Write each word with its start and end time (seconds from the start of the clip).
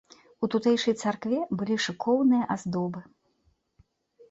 У 0.45 0.47
тутэйшай 0.53 0.95
царкве 1.01 1.43
былі 1.61 1.77
шыкоўныя 1.85 2.51
аздобы. 2.57 3.07